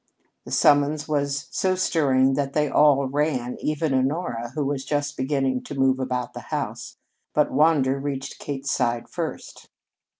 [0.45, 5.61] The summons was so stirring that they all ran, even Honora, who was just beginning
[5.65, 6.97] to move about the house,
[7.35, 9.69] but Wander reached Kate's side first.